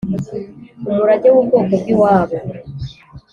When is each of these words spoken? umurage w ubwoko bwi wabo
umurage 0.89 1.27
w 1.33 1.37
ubwoko 1.41 1.73
bwi 1.81 1.93
wabo 2.01 2.37